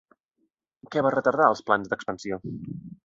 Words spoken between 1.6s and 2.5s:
plans d'expansió?